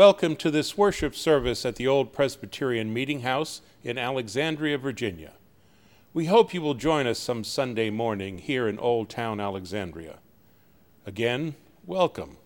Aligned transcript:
Welcome 0.00 0.36
to 0.36 0.50
this 0.50 0.78
worship 0.78 1.14
service 1.14 1.66
at 1.66 1.76
the 1.76 1.86
Old 1.86 2.10
Presbyterian 2.14 2.90
Meeting 2.90 3.20
House 3.20 3.60
in 3.84 3.98
Alexandria, 3.98 4.78
Virginia. 4.78 5.32
We 6.14 6.24
hope 6.24 6.54
you 6.54 6.62
will 6.62 6.72
join 6.72 7.06
us 7.06 7.18
some 7.18 7.44
Sunday 7.44 7.90
morning 7.90 8.38
here 8.38 8.66
in 8.66 8.78
Old 8.78 9.10
Town 9.10 9.40
Alexandria. 9.40 10.20
Again, 11.04 11.54
welcome. 11.84 12.38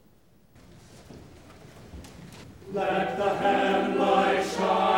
Let 2.73 3.17
the 3.19 3.37
headlight 3.37 4.45
shine 4.45 4.94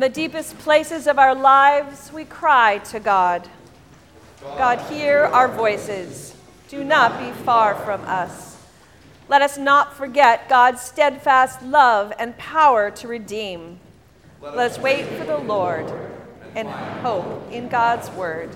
From 0.00 0.08
the 0.08 0.14
deepest 0.14 0.58
places 0.60 1.06
of 1.06 1.18
our 1.18 1.34
lives, 1.34 2.10
we 2.10 2.24
cry 2.24 2.78
to 2.84 2.98
God. 2.98 3.46
God, 4.40 4.80
hear 4.90 5.24
our 5.24 5.46
voices. 5.46 6.34
Do 6.68 6.82
not 6.82 7.20
be 7.20 7.32
far 7.42 7.74
from 7.74 8.00
us. 8.06 8.56
Let 9.28 9.42
us 9.42 9.58
not 9.58 9.94
forget 9.94 10.48
God's 10.48 10.80
steadfast 10.80 11.60
love 11.60 12.14
and 12.18 12.34
power 12.38 12.90
to 12.92 13.08
redeem. 13.08 13.78
Let 14.40 14.56
us 14.56 14.78
wait 14.78 15.04
for 15.04 15.24
the 15.24 15.36
Lord 15.36 15.92
and 16.54 16.66
hope 17.02 17.52
in 17.52 17.68
God's 17.68 18.08
word. 18.12 18.48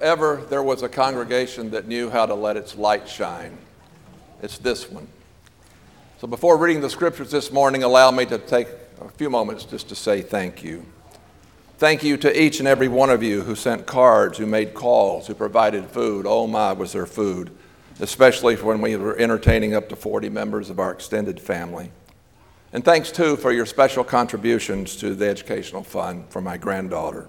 Ever 0.00 0.44
there 0.48 0.62
was 0.62 0.82
a 0.82 0.88
congregation 0.88 1.70
that 1.70 1.86
knew 1.86 2.10
how 2.10 2.26
to 2.26 2.34
let 2.34 2.56
its 2.56 2.76
light 2.76 3.08
shine, 3.08 3.56
it's 4.42 4.58
this 4.58 4.90
one. 4.90 5.08
So 6.20 6.26
before 6.26 6.58
reading 6.58 6.82
the 6.82 6.90
scriptures 6.90 7.30
this 7.30 7.50
morning, 7.50 7.82
allow 7.82 8.10
me 8.10 8.26
to 8.26 8.38
take 8.38 8.68
a 9.00 9.08
few 9.08 9.30
moments 9.30 9.64
just 9.64 9.88
to 9.88 9.94
say 9.94 10.20
thank 10.20 10.62
you. 10.62 10.84
Thank 11.78 12.02
you 12.02 12.18
to 12.18 12.40
each 12.42 12.58
and 12.58 12.68
every 12.68 12.88
one 12.88 13.08
of 13.08 13.22
you 13.22 13.40
who 13.40 13.54
sent 13.54 13.86
cards, 13.86 14.36
who 14.36 14.44
made 14.44 14.74
calls, 14.74 15.26
who 15.26 15.34
provided 15.34 15.86
food. 15.86 16.26
Oh 16.28 16.46
my, 16.46 16.74
was 16.74 16.92
there 16.92 17.06
food, 17.06 17.50
especially 18.00 18.56
when 18.56 18.82
we 18.82 18.96
were 18.96 19.16
entertaining 19.16 19.74
up 19.74 19.88
to 19.88 19.96
40 19.96 20.28
members 20.28 20.68
of 20.68 20.78
our 20.78 20.92
extended 20.92 21.40
family. 21.40 21.90
And 22.74 22.84
thanks 22.84 23.10
too 23.10 23.36
for 23.36 23.50
your 23.50 23.64
special 23.64 24.04
contributions 24.04 24.94
to 24.96 25.14
the 25.14 25.26
educational 25.26 25.82
fund 25.82 26.26
for 26.28 26.42
my 26.42 26.58
granddaughter. 26.58 27.28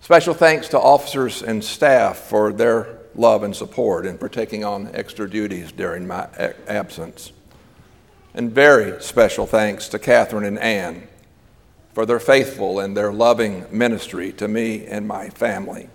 Special 0.00 0.34
thanks 0.34 0.68
to 0.68 0.78
officers 0.78 1.42
and 1.42 1.62
staff 1.62 2.18
for 2.18 2.52
their 2.52 2.98
love 3.14 3.42
and 3.42 3.54
support 3.54 4.06
and 4.06 4.18
for 4.18 4.28
taking 4.28 4.64
on 4.64 4.90
extra 4.94 5.28
duties 5.28 5.72
during 5.72 6.06
my 6.06 6.28
absence. 6.66 7.32
And 8.32 8.52
very 8.52 9.02
special 9.02 9.46
thanks 9.46 9.88
to 9.88 9.98
Catherine 9.98 10.44
and 10.44 10.58
Ann 10.58 11.08
for 11.92 12.06
their 12.06 12.20
faithful 12.20 12.78
and 12.78 12.96
their 12.96 13.12
loving 13.12 13.66
ministry 13.72 14.32
to 14.34 14.46
me 14.46 14.86
and 14.86 15.08
my 15.08 15.30
family, 15.30 15.88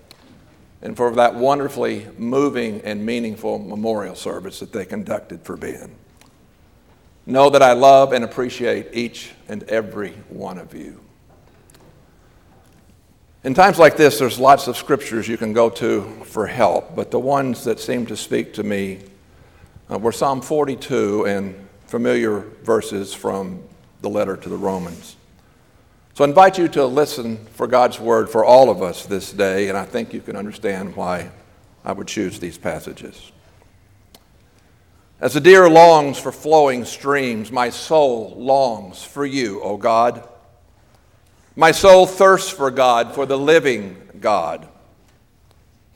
and 0.82 0.98
for 0.98 1.16
that 1.16 1.36
wonderfully 1.36 2.08
moving 2.18 2.82
and 2.82 3.06
meaningful 3.06 3.58
memorial 3.58 4.16
service 4.16 4.60
that 4.60 4.74
they 4.74 4.84
conducted 4.84 5.42
for 5.44 5.56
Ben. 5.56 5.96
Know 7.26 7.50
that 7.50 7.62
I 7.62 7.72
love 7.72 8.12
and 8.12 8.26
appreciate 8.26 8.88
each 8.92 9.32
and 9.48 9.64
every 9.64 10.12
one 10.28 10.58
of 10.58 10.74
you. 10.74 11.03
In 13.44 13.54
times 13.54 13.78
like 13.78 13.98
this, 13.98 14.20
there's 14.20 14.40
lots 14.40 14.68
of 14.68 14.78
scriptures 14.78 15.28
you 15.28 15.36
can 15.36 15.52
go 15.52 15.70
to 15.72 16.04
for 16.24 16.48
help, 16.48 16.96
but 16.96 17.12
the 17.12 17.20
ones 17.20 17.66
that 17.66 17.78
seem 17.78 18.06
to 18.06 18.16
speak 18.16 18.54
to 18.54 18.64
me 18.64 19.00
uh, 19.92 20.00
were 20.00 20.14
Psalm 20.14 20.40
42 20.40 21.26
and 21.26 21.68
familiar 21.86 22.40
verses 22.64 23.14
from 23.14 23.62
the 24.02 24.08
letter 24.08 24.38
to 24.38 24.48
the 24.48 24.56
Romans. 24.56 25.18
So 26.14 26.24
I 26.24 26.30
invite 26.30 26.58
you 26.58 26.70
to 26.70 26.86
listen 26.86 27.36
for 27.48 27.68
God's 27.68 28.00
word 28.00 28.30
for 28.30 28.46
all 28.46 28.70
of 28.70 28.82
us 28.82 29.06
this 29.06 29.34
day, 29.34 29.68
and 29.68 29.78
I 29.78 29.84
think 29.84 30.14
you 30.14 30.22
can 30.22 30.38
understand 30.38 30.96
why 30.96 31.30
I 31.84 31.92
would 31.92 32.08
choose 32.08 32.40
these 32.40 32.58
passages. 32.58 33.34
As 35.20 35.34
the 35.34 35.42
deer 35.42 35.70
longs 35.70 36.18
for 36.18 36.32
flowing 36.32 36.86
streams, 36.86 37.52
my 37.52 37.72
soul 37.72 38.36
longs 38.38 39.04
for 39.04 39.26
you, 39.26 39.62
O 39.64 39.76
God. 39.76 40.30
My 41.56 41.72
soul 41.72 42.08
thirsts 42.08 42.50
for 42.50 42.72
God, 42.72 43.14
for 43.14 43.28
the 43.28 43.38
living 43.38 43.96
God. 44.20 44.68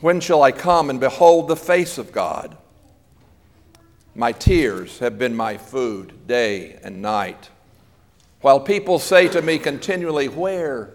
When 0.01 0.19
shall 0.19 0.43
I 0.43 0.51
come 0.51 0.91
and 0.91 0.99
behold 0.99 1.47
the 1.47 1.55
face 1.55 1.97
of 1.97 2.11
God? 2.11 2.55
My 4.13 4.31
tears 4.31 4.99
have 4.99 5.17
been 5.17 5.35
my 5.35 5.57
food 5.57 6.27
day 6.27 6.77
and 6.83 7.01
night. 7.01 7.49
While 8.41 8.59
people 8.59 8.99
say 8.99 9.27
to 9.29 9.41
me 9.41 9.57
continually, 9.57 10.27
Where, 10.27 10.91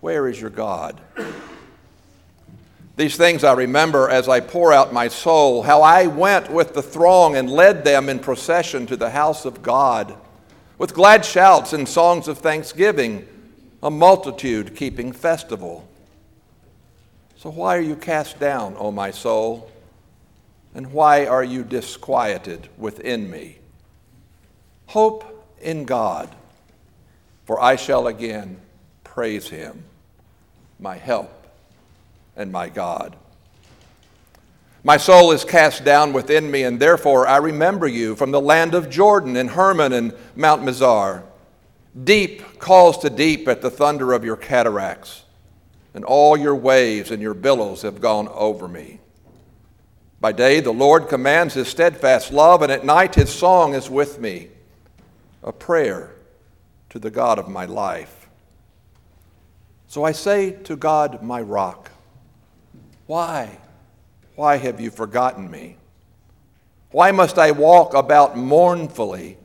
where 0.00 0.28
is 0.28 0.38
your 0.38 0.50
God? 0.50 1.00
These 2.96 3.16
things 3.16 3.44
I 3.44 3.54
remember 3.54 4.10
as 4.10 4.28
I 4.28 4.40
pour 4.40 4.74
out 4.74 4.92
my 4.92 5.08
soul, 5.08 5.62
how 5.62 5.80
I 5.80 6.06
went 6.06 6.50
with 6.50 6.74
the 6.74 6.82
throng 6.82 7.34
and 7.36 7.50
led 7.50 7.82
them 7.82 8.10
in 8.10 8.18
procession 8.18 8.86
to 8.86 8.96
the 8.96 9.10
house 9.10 9.46
of 9.46 9.62
God, 9.62 10.14
with 10.76 10.92
glad 10.92 11.24
shouts 11.24 11.72
and 11.72 11.88
songs 11.88 12.28
of 12.28 12.38
thanksgiving, 12.38 13.26
a 13.82 13.90
multitude 13.90 14.74
keeping 14.74 15.12
festival. 15.12 15.86
So 17.36 17.50
why 17.50 17.76
are 17.76 17.82
you 17.82 17.96
cast 17.96 18.40
down, 18.40 18.74
O 18.78 18.90
my 18.90 19.10
soul? 19.10 19.70
And 20.74 20.92
why 20.92 21.26
are 21.26 21.44
you 21.44 21.62
disquieted 21.62 22.68
within 22.76 23.30
me? 23.30 23.58
Hope 24.86 25.46
in 25.60 25.84
God, 25.84 26.34
for 27.44 27.60
I 27.60 27.76
shall 27.76 28.06
again 28.06 28.60
praise 29.04 29.48
him, 29.48 29.84
my 30.78 30.96
help 30.96 31.32
and 32.36 32.52
my 32.52 32.68
God. 32.68 33.16
My 34.84 34.98
soul 34.98 35.32
is 35.32 35.44
cast 35.44 35.84
down 35.84 36.12
within 36.12 36.50
me, 36.50 36.62
and 36.62 36.78
therefore 36.78 37.26
I 37.26 37.38
remember 37.38 37.88
you 37.88 38.14
from 38.14 38.30
the 38.30 38.40
land 38.40 38.74
of 38.74 38.88
Jordan 38.88 39.36
and 39.36 39.50
Hermon 39.50 39.92
and 39.92 40.14
Mount 40.36 40.62
Mizar. 40.62 41.24
Deep 42.04 42.58
calls 42.58 42.98
to 42.98 43.08
deep 43.08 43.48
at 43.48 43.62
the 43.62 43.70
thunder 43.70 44.12
of 44.12 44.24
your 44.24 44.36
cataracts, 44.36 45.24
and 45.94 46.04
all 46.04 46.36
your 46.36 46.54
waves 46.54 47.10
and 47.10 47.22
your 47.22 47.32
billows 47.32 47.82
have 47.82 48.00
gone 48.00 48.28
over 48.28 48.68
me. 48.68 49.00
By 50.20 50.32
day, 50.32 50.60
the 50.60 50.72
Lord 50.72 51.08
commands 51.08 51.54
his 51.54 51.68
steadfast 51.68 52.32
love, 52.32 52.60
and 52.62 52.70
at 52.70 52.84
night, 52.84 53.14
his 53.14 53.30
song 53.32 53.74
is 53.74 53.88
with 53.88 54.20
me, 54.20 54.48
a 55.42 55.52
prayer 55.52 56.14
to 56.90 56.98
the 56.98 57.10
God 57.10 57.38
of 57.38 57.48
my 57.48 57.64
life. 57.64 58.28
So 59.88 60.04
I 60.04 60.12
say 60.12 60.50
to 60.64 60.76
God, 60.76 61.22
my 61.22 61.40
rock, 61.40 61.90
why? 63.06 63.58
Why 64.34 64.56
have 64.56 64.80
you 64.80 64.90
forgotten 64.90 65.50
me? 65.50 65.76
Why 66.90 67.10
must 67.12 67.38
I 67.38 67.52
walk 67.52 67.94
about 67.94 68.36
mournfully 68.36 69.38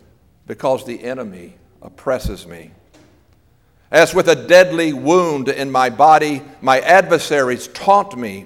because 0.47 0.85
the 0.85 1.03
enemy 1.03 1.55
oppresses 1.81 2.47
me? 2.47 2.71
As 3.91 4.13
with 4.13 4.29
a 4.29 4.35
deadly 4.35 4.93
wound 4.93 5.49
in 5.49 5.69
my 5.69 5.89
body, 5.89 6.41
my 6.61 6.79
adversaries 6.79 7.67
taunt 7.67 8.17
me 8.17 8.45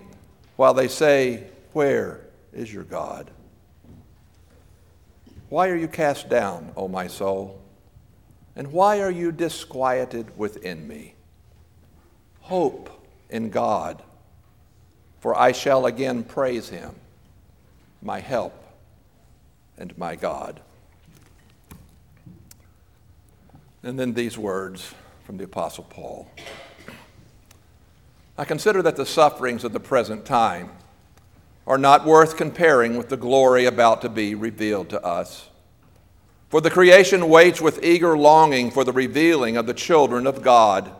while 0.56 0.74
they 0.74 0.88
say, 0.88 1.44
Where 1.74 2.22
is 2.52 2.74
your 2.74 2.84
God? 2.84 3.30
Why 5.50 5.70
are 5.70 5.76
you 5.76 5.88
cast 5.88 6.30
down, 6.30 6.72
O 6.76 6.88
my 6.88 7.08
soul? 7.08 7.62
And 8.56 8.72
why 8.72 9.02
are 9.02 9.12
you 9.12 9.32
disquieted 9.32 10.36
within 10.38 10.88
me? 10.88 11.14
Hope 12.42 12.90
in 13.30 13.50
God, 13.50 14.02
for 15.20 15.38
I 15.38 15.52
shall 15.52 15.86
again 15.86 16.24
praise 16.24 16.70
him, 16.70 16.96
my 18.02 18.20
help 18.20 18.54
and 19.78 19.96
my 19.98 20.16
God. 20.16 20.62
And 23.86 24.00
then 24.00 24.14
these 24.14 24.36
words 24.36 24.96
from 25.26 25.38
the 25.38 25.44
Apostle 25.44 25.86
Paul 25.86 26.28
I 28.36 28.44
consider 28.44 28.82
that 28.82 28.98
the 28.98 29.06
sufferings 29.06 29.64
of 29.64 29.72
the 29.72 29.80
present 29.80 30.26
time 30.26 30.72
are 31.68 31.78
not 31.78 32.04
worth 32.04 32.36
comparing 32.36 32.98
with 32.98 33.10
the 33.10 33.16
glory 33.16 33.66
about 33.66 34.02
to 34.02 34.10
be 34.10 34.36
revealed 34.36 34.90
to 34.90 35.02
us. 35.06 35.50
For 36.50 36.60
the 36.62 36.70
creation 36.70 37.30
waits 37.30 37.62
with 37.62 37.84
eager 37.84 38.18
longing 38.18 38.72
for 38.72 38.84
the 38.84 38.92
revealing 38.92 39.56
of 39.56 39.68
the 39.68 39.74
children 39.74 40.28
of 40.28 40.42
God, 40.42 40.92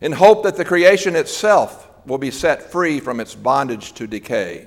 in 0.00 0.12
hope 0.12 0.42
that 0.42 0.56
the 0.56 0.64
creation 0.64 1.14
itself 1.14 1.88
will 2.06 2.18
be 2.18 2.30
set 2.30 2.72
free 2.72 3.00
from 3.00 3.20
its 3.20 3.34
bondage 3.34 3.92
to 3.92 4.06
decay 4.06 4.66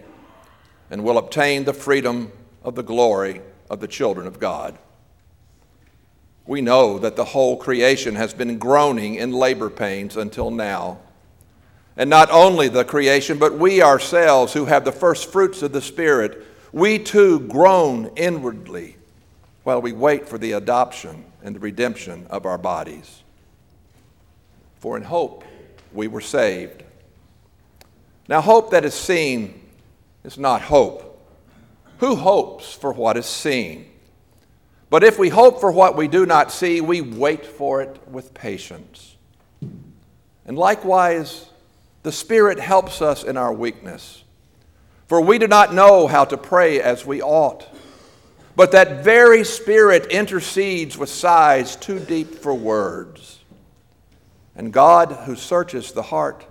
and 0.92 1.04
will 1.04 1.18
obtain 1.18 1.66
the 1.66 1.74
freedom 1.74 2.32
of 2.64 2.76
the 2.76 2.84
glory 2.84 3.42
of 3.70 3.80
the 3.80 3.88
children 3.88 4.28
of 4.28 4.40
God. 4.40 4.78
We 6.46 6.62
know 6.62 7.00
that 7.00 7.16
the 7.16 7.26
whole 7.26 7.58
creation 7.58 8.16
has 8.16 8.34
been 8.34 8.58
groaning 8.58 9.16
in 9.16 9.32
labor 9.32 9.70
pains 9.70 10.18
until 10.18 10.52
now. 10.52 11.00
And 11.98 12.10
not 12.10 12.32
only 12.32 12.68
the 12.68 12.84
creation, 12.84 13.38
but 13.38 13.58
we 13.58 13.82
ourselves 13.82 14.54
who 14.54 14.66
have 14.66 14.86
the 14.86 14.92
first 14.92 15.32
fruits 15.32 15.62
of 15.62 15.72
the 15.72 15.82
Spirit, 15.82 16.46
we 16.72 16.98
too 17.00 17.40
groan 17.42 18.12
inwardly 18.16 18.96
while 19.64 19.82
we 19.82 19.92
wait 19.92 20.28
for 20.28 20.38
the 20.38 20.54
adoption 20.54 21.26
and 21.44 21.56
the 21.56 21.60
redemption 21.60 22.26
of 22.30 22.46
our 22.46 22.58
bodies. 22.58 23.22
For 24.80 24.98
in 24.98 25.04
hope 25.04 25.44
we 25.94 26.08
were 26.08 26.22
saved. 26.22 26.84
Now, 28.28 28.42
hope 28.42 28.72
that 28.72 28.86
is 28.86 28.94
seen 28.94 29.62
is 30.24 30.38
not 30.38 30.62
hope. 30.62 31.20
Who 32.00 32.16
hopes 32.16 32.74
for 32.74 32.94
what 32.94 33.18
is 33.18 33.26
seen? 33.26 33.91
But 34.92 35.06
if 35.06 35.18
we 35.18 35.30
hope 35.30 35.62
for 35.62 35.72
what 35.72 35.96
we 35.96 36.10
do 36.10 36.26
not 36.26 36.52
see, 36.52 36.82
we 36.82 37.00
wait 37.00 37.46
for 37.46 37.82
it 37.82 37.98
with 38.10 38.34
patience. 38.34 39.16
And 40.46 40.58
likewise, 40.58 41.50
the 42.04 42.12
Spirit 42.12 42.60
helps 42.60 43.02
us 43.02 43.24
in 43.24 43.38
our 43.38 43.54
weakness. 43.54 44.26
For 45.08 45.22
we 45.22 45.40
do 45.40 45.48
not 45.48 45.74
know 45.74 46.08
how 46.08 46.26
to 46.26 46.36
pray 46.36 46.82
as 46.82 47.06
we 47.06 47.22
ought. 47.22 47.66
But 48.58 48.74
that 48.74 49.02
very 49.02 49.46
Spirit 49.46 50.08
intercedes 50.08 50.98
with 50.98 51.10
sighs 51.10 51.78
too 51.78 51.98
deep 51.98 52.36
for 52.36 52.54
words. 52.54 53.40
And 54.58 54.74
God, 54.74 55.14
who 55.26 55.38
searches 55.38 55.94
the 55.94 56.04
heart, 56.04 56.46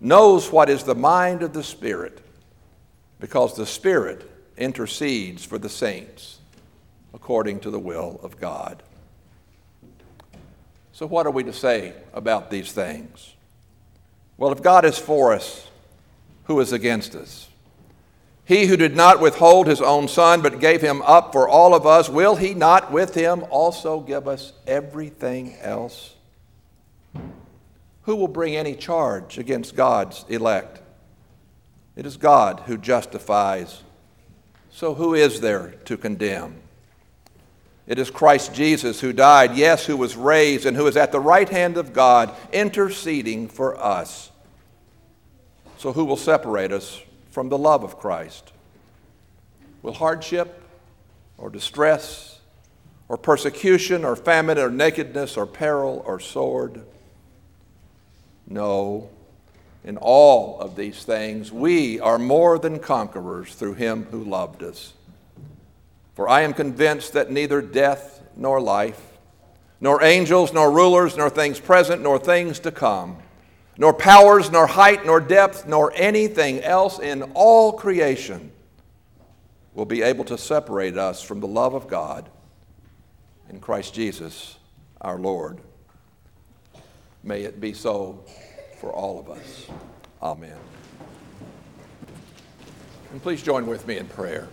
knows 0.00 0.50
what 0.50 0.70
is 0.70 0.82
the 0.82 0.96
mind 0.96 1.44
of 1.44 1.52
the 1.52 1.62
Spirit, 1.62 2.20
because 3.20 3.54
the 3.54 3.64
Spirit 3.64 4.28
intercedes 4.56 5.44
for 5.44 5.56
the 5.56 5.68
saints 5.68 6.39
according 7.14 7.60
to 7.60 7.70
the 7.70 7.78
will 7.78 8.20
of 8.22 8.38
God. 8.40 8.82
So, 10.92 11.06
what 11.06 11.26
are 11.26 11.30
we 11.30 11.44
to 11.44 11.52
say 11.52 11.94
about 12.12 12.50
these 12.50 12.72
things? 12.72 13.34
Well, 14.36 14.52
if 14.52 14.62
God 14.62 14.84
is 14.84 14.98
for 14.98 15.32
us, 15.32 15.68
who 16.44 16.60
is 16.60 16.72
against 16.72 17.14
us? 17.14 17.48
He 18.44 18.66
who 18.66 18.76
did 18.76 18.96
not 18.96 19.20
withhold 19.20 19.66
his 19.66 19.80
own 19.80 20.08
son, 20.08 20.42
but 20.42 20.60
gave 20.60 20.80
him 20.80 21.02
up 21.02 21.30
for 21.30 21.48
all 21.48 21.72
of 21.72 21.86
us, 21.86 22.08
will 22.08 22.36
he 22.36 22.52
not 22.52 22.90
with 22.90 23.14
him 23.14 23.44
also 23.48 24.00
give 24.00 24.26
us 24.26 24.52
everything 24.66 25.56
else? 25.60 26.16
Who 28.02 28.16
will 28.16 28.28
bring 28.28 28.56
any 28.56 28.74
charge 28.74 29.38
against 29.38 29.76
God's 29.76 30.24
elect? 30.28 30.80
It 31.94 32.06
is 32.06 32.16
God 32.16 32.64
who 32.66 32.76
justifies. 32.76 33.82
So 34.70 34.94
who 34.94 35.14
is 35.14 35.40
there 35.40 35.74
to 35.84 35.96
condemn? 35.96 36.56
It 37.90 37.98
is 37.98 38.08
Christ 38.08 38.54
Jesus 38.54 39.00
who 39.00 39.12
died, 39.12 39.56
yes, 39.56 39.84
who 39.84 39.96
was 39.96 40.14
raised, 40.14 40.64
and 40.64 40.76
who 40.76 40.86
is 40.86 40.96
at 40.96 41.10
the 41.10 41.18
right 41.18 41.48
hand 41.48 41.76
of 41.76 41.92
God, 41.92 42.32
interceding 42.52 43.48
for 43.48 43.76
us. 43.76 44.30
So 45.76 45.92
who 45.92 46.04
will 46.04 46.16
separate 46.16 46.70
us 46.70 47.02
from 47.32 47.48
the 47.48 47.58
love 47.58 47.82
of 47.82 47.98
Christ? 47.98 48.52
Will 49.82 49.92
hardship 49.92 50.62
or 51.36 51.50
distress 51.50 52.38
or 53.08 53.16
persecution 53.16 54.04
or 54.04 54.14
famine 54.14 54.56
or 54.56 54.70
nakedness 54.70 55.36
or 55.36 55.44
peril 55.44 56.00
or 56.06 56.20
sword? 56.20 56.84
No. 58.46 59.10
In 59.82 59.96
all 59.96 60.60
of 60.60 60.76
these 60.76 61.02
things, 61.02 61.50
we 61.50 61.98
are 61.98 62.20
more 62.20 62.56
than 62.56 62.78
conquerors 62.78 63.52
through 63.52 63.74
him 63.74 64.04
who 64.12 64.22
loved 64.22 64.62
us. 64.62 64.92
For 66.20 66.28
I 66.28 66.42
am 66.42 66.52
convinced 66.52 67.14
that 67.14 67.30
neither 67.30 67.62
death 67.62 68.22
nor 68.36 68.60
life, 68.60 69.00
nor 69.80 70.02
angels, 70.02 70.52
nor 70.52 70.70
rulers, 70.70 71.16
nor 71.16 71.30
things 71.30 71.58
present, 71.58 72.02
nor 72.02 72.18
things 72.18 72.60
to 72.60 72.70
come, 72.70 73.16
nor 73.78 73.94
powers, 73.94 74.50
nor 74.50 74.66
height, 74.66 75.06
nor 75.06 75.18
depth, 75.18 75.66
nor 75.66 75.90
anything 75.94 76.60
else 76.60 76.98
in 76.98 77.22
all 77.32 77.72
creation 77.72 78.52
will 79.72 79.86
be 79.86 80.02
able 80.02 80.26
to 80.26 80.36
separate 80.36 80.98
us 80.98 81.22
from 81.22 81.40
the 81.40 81.48
love 81.48 81.72
of 81.72 81.88
God 81.88 82.28
in 83.48 83.58
Christ 83.58 83.94
Jesus 83.94 84.58
our 85.00 85.18
Lord. 85.18 85.58
May 87.22 87.44
it 87.44 87.62
be 87.62 87.72
so 87.72 88.22
for 88.78 88.92
all 88.92 89.18
of 89.18 89.30
us. 89.30 89.68
Amen. 90.20 90.58
And 93.10 93.22
please 93.22 93.42
join 93.42 93.66
with 93.66 93.86
me 93.86 93.96
in 93.96 94.06
prayer. 94.06 94.46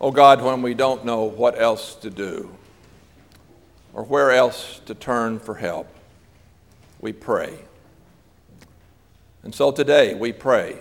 Oh 0.00 0.12
God, 0.12 0.42
when 0.42 0.62
we 0.62 0.74
don't 0.74 1.04
know 1.04 1.24
what 1.24 1.60
else 1.60 1.96
to 1.96 2.10
do 2.10 2.50
or 3.92 4.04
where 4.04 4.30
else 4.30 4.80
to 4.86 4.94
turn 4.94 5.40
for 5.40 5.56
help, 5.56 5.88
we 7.00 7.12
pray. 7.12 7.58
And 9.42 9.54
so 9.54 9.72
today 9.72 10.14
we 10.14 10.32
pray. 10.32 10.78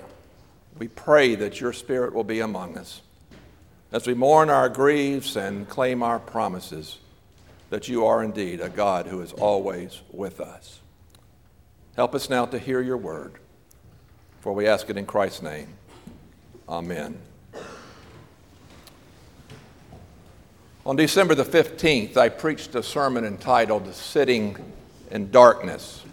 We 0.78 0.88
pray 0.88 1.34
that 1.36 1.60
your 1.60 1.74
Spirit 1.74 2.14
will 2.14 2.24
be 2.24 2.40
among 2.40 2.78
us 2.78 3.02
as 3.92 4.06
we 4.06 4.14
mourn 4.14 4.50
our 4.50 4.70
griefs 4.70 5.36
and 5.36 5.68
claim 5.68 6.04
our 6.04 6.20
promises 6.20 7.00
that 7.70 7.88
you 7.88 8.06
are 8.06 8.24
indeed 8.24 8.62
a 8.62 8.70
God 8.70 9.08
who 9.08 9.22
is 9.22 9.34
always 9.34 10.02
with 10.12 10.40
us. 10.40 10.80
Help 11.96 12.14
us 12.14 12.30
now 12.30 12.46
to 12.46 12.60
hear 12.60 12.82
your 12.82 12.98
word, 12.98 13.34
for 14.42 14.54
we 14.54 14.68
ask 14.68 14.90
it 14.90 14.98
in 14.98 15.06
Christ's 15.06 15.42
name. 15.42 15.70
Amen. 16.70 17.18
On 20.88 20.96
December 20.96 21.36
the 21.36 21.44
15th, 21.44 22.16
I 22.16 22.30
preached 22.30 22.74
a 22.74 22.82
sermon 22.82 23.26
entitled 23.26 23.94
Sitting 23.94 24.56
in 25.12 25.30
Darkness. 25.32 26.06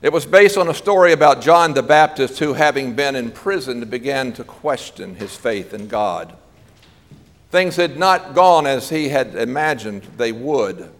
It 0.00 0.12
was 0.12 0.24
based 0.24 0.56
on 0.56 0.68
a 0.68 0.74
story 0.74 1.10
about 1.10 1.42
John 1.42 1.74
the 1.74 1.82
Baptist 1.82 2.38
who, 2.38 2.52
having 2.52 2.94
been 2.94 3.16
imprisoned, 3.16 3.90
began 3.90 4.32
to 4.34 4.44
question 4.44 5.16
his 5.16 5.34
faith 5.34 5.74
in 5.74 5.88
God. 5.88 6.36
Things 7.50 7.74
had 7.74 7.98
not 7.98 8.32
gone 8.32 8.64
as 8.64 8.90
he 8.90 9.08
had 9.08 9.34
imagined 9.34 10.04
they 10.18 10.30
would. 10.30 10.92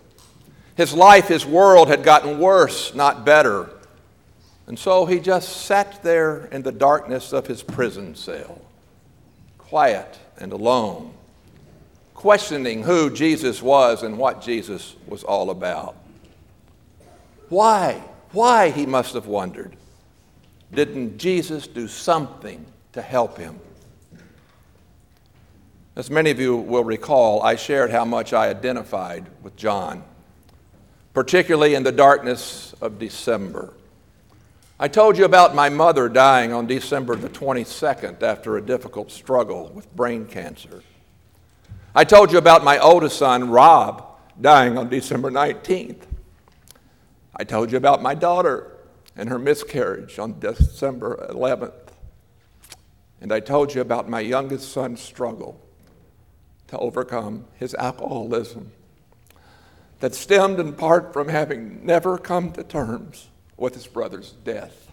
His 0.75 0.93
life, 0.93 1.29
his 1.29 1.47
world 1.47 1.87
had 1.87 2.03
gotten 2.03 2.41
worse, 2.41 2.93
not 2.93 3.25
better. 3.25 3.71
And 4.67 4.77
so 4.77 5.07
he 5.07 5.21
just 5.21 5.59
sat 5.59 6.03
there 6.03 6.47
in 6.47 6.63
the 6.63 6.73
darkness 6.73 7.33
of 7.33 7.47
his 7.47 7.63
prison 7.63 8.17
cell, 8.17 8.61
quiet 9.59 10.19
and 10.39 10.53
alone 10.53 11.15
questioning 12.19 12.83
who 12.83 13.09
Jesus 13.09 13.63
was 13.63 14.03
and 14.03 14.19
what 14.19 14.43
Jesus 14.43 14.97
was 15.07 15.23
all 15.23 15.51
about. 15.51 15.95
Why? 17.49 18.03
Why, 18.33 18.71
he 18.71 18.87
must 18.87 19.15
have 19.15 19.29
wondered. 19.29 19.77
Didn't 20.75 21.19
Jesus 21.19 21.69
do 21.69 21.87
something 21.87 22.67
to 22.91 23.03
help 23.03 23.39
him? 23.39 23.61
As 25.95 26.11
many 26.11 26.33
of 26.33 26.41
you 26.41 26.57
will 26.57 26.83
recall, 26.83 27.41
I 27.45 27.55
shared 27.55 27.93
how 27.93 28.05
much 28.05 28.33
I 28.33 28.49
identified 28.49 29.25
with 29.45 29.55
John, 29.55 30.03
particularly 31.15 31.77
in 31.77 31.85
the 31.85 31.93
darkness 31.93 32.75
of 32.81 32.99
December. 32.99 33.73
I 34.81 34.89
told 34.89 35.17
you 35.19 35.25
about 35.25 35.55
my 35.55 35.69
mother 35.69 36.09
dying 36.09 36.53
on 36.53 36.67
December 36.67 37.15
the 37.15 37.29
22nd 37.29 38.25
after 38.25 38.57
a 38.57 38.61
difficult 38.61 39.13
struggle 39.13 39.71
with 39.73 39.95
brain 39.95 40.27
cancer. 40.27 40.83
I 41.99 42.05
told 42.05 42.31
you 42.31 42.39
about 42.39 42.63
my 42.63 42.79
oldest 42.79 43.19
son, 43.19 43.51
Rob, 43.51 44.07
dying 44.41 44.79
on 44.79 44.89
December 44.89 45.33
19th. 45.33 46.05
I 47.35 47.43
told 47.43 47.73
you 47.73 47.77
about 47.77 48.03
my 48.03 48.15
daughter 48.15 48.71
and 49.17 49.29
her 49.29 49.37
miscarriage 49.37 50.17
on 50.17 50.39
December 50.39 51.27
11th. 51.29 51.89
And 53.21 53.33
I 53.33 53.41
told 53.41 53.75
you 53.75 53.81
about 53.81 54.09
my 54.09 54.21
youngest 54.21 54.71
son's 54.71 55.01
struggle 55.01 55.61
to 56.69 56.79
overcome 56.79 57.47
his 57.57 57.75
alcoholism 57.75 58.71
that 59.99 60.15
stemmed 60.15 60.61
in 60.61 60.75
part 60.75 61.13
from 61.13 61.27
having 61.27 61.85
never 61.85 62.17
come 62.17 62.53
to 62.53 62.63
terms 62.63 63.27
with 63.57 63.75
his 63.75 63.89
brother's 63.89 64.35
death. 64.45 64.93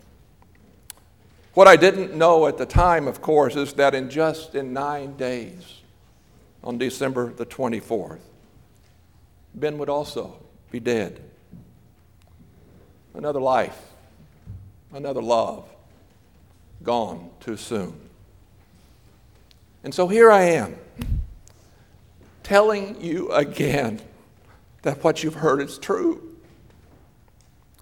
What 1.53 1.67
I 1.67 1.75
didn't 1.75 2.15
know 2.15 2.47
at 2.47 2.57
the 2.57 2.65
time, 2.65 3.07
of 3.07 3.21
course, 3.21 3.55
is 3.55 3.73
that 3.73 3.93
in 3.93 4.09
just 4.09 4.55
in 4.55 4.73
nine 4.73 5.15
days, 5.17 5.81
on 6.65 6.77
December 6.77 7.31
the 7.31 7.45
24th, 7.45 8.19
Ben 9.53 9.77
would 9.77 9.89
also 9.89 10.37
be 10.71 10.79
dead. 10.79 11.21
Another 13.13 13.39
life, 13.39 13.79
another 14.91 15.21
love, 15.21 15.69
gone 16.83 17.29
too 17.39 17.55
soon. 17.55 17.93
And 19.83 19.93
so 19.93 20.07
here 20.07 20.31
I 20.31 20.41
am, 20.41 20.75
telling 22.43 23.01
you 23.01 23.31
again 23.31 24.01
that 24.81 25.03
what 25.03 25.23
you've 25.23 25.35
heard 25.35 25.61
is 25.61 25.77
true. 25.77 26.35